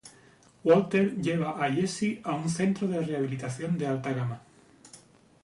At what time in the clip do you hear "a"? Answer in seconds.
1.63-1.69, 2.23-2.33